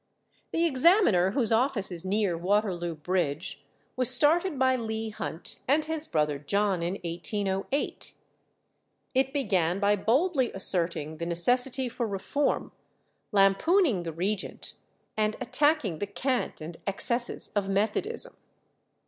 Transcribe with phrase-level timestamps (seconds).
[0.51, 3.63] The Examiner, whose office is near Waterloo Bridge,
[3.95, 8.15] was started by Leigh Hunt and his brother John in 1808.
[9.13, 12.71] It began by boldly asserting the necessity for reform,
[13.31, 14.73] lampooning the Regent,
[15.15, 18.35] and attacking the cant and excesses of Methodism.